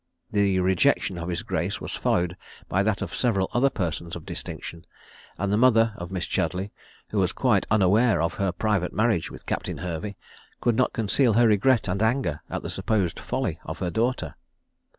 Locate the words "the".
0.31-0.59, 5.53-5.57, 12.63-12.69